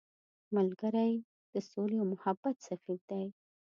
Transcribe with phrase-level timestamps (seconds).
[0.55, 1.11] ملګری
[1.53, 3.23] د سولې او محبت سفیر دی